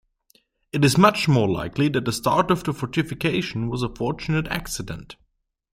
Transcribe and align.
It 0.73 0.83
is 0.83 0.97
much 0.97 1.27
more 1.27 1.47
likely 1.47 1.87
that 1.89 2.05
the 2.05 2.11
start 2.11 2.49
of 2.49 2.63
fortification 2.75 3.67
was 3.69 3.83
a 3.83 3.93
fortunate 3.95 4.47
accident. 4.47 5.15